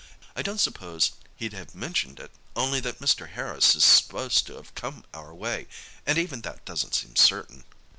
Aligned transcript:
I 0.35 0.41
don't 0.41 0.57
suppose 0.57 1.11
he'd 1.35 1.53
have 1.53 1.75
mentioned 1.75 2.19
it, 2.19 2.31
only 2.55 2.79
that 2.79 2.97
Mr. 2.99 3.29
Harris 3.29 3.75
is 3.75 3.83
supposed 3.83 4.47
to 4.47 4.55
have 4.55 4.73
come 4.73 5.03
our 5.13 5.31
way, 5.31 5.67
and 6.07 6.17
even 6.17 6.41
that 6.41 6.65
doesn't 6.65 6.95
seem 6.95 7.15
certain." 7.15 7.65